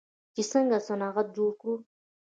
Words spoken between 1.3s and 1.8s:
جوړ کړو.